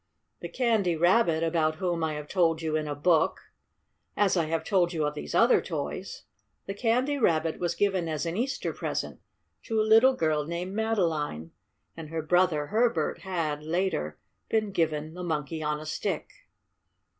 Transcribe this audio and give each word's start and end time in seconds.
The 0.39 0.49
Candy 0.49 0.95
Rabbit 0.95 1.43
about 1.43 1.75
whom 1.75 2.03
I 2.03 2.15
have 2.15 2.27
told 2.27 2.59
you 2.63 2.75
in 2.75 2.87
a 2.87 2.95
book, 2.95 3.39
as 4.17 4.35
I 4.35 4.45
have 4.45 4.63
told 4.63 4.93
you 4.93 5.05
of 5.05 5.13
these 5.13 5.35
other 5.35 5.61
toys 5.61 6.23
the 6.65 6.73
Candy 6.73 7.19
Rabbit 7.19 7.59
was 7.59 7.75
given 7.75 8.07
as 8.09 8.25
an 8.25 8.35
Easter 8.35 8.73
present 8.73 9.19
to 9.65 9.79
a 9.79 9.83
little 9.85 10.15
girl 10.15 10.43
named 10.45 10.73
Madeline, 10.73 11.51
and 11.95 12.09
her 12.09 12.23
brother 12.23 12.65
Herbert 12.65 13.19
had, 13.19 13.61
later, 13.63 14.17
been 14.49 14.71
given 14.71 15.13
the 15.13 15.21
Monkey 15.23 15.61
on 15.61 15.79
a 15.79 15.85
Stick. 15.85 16.31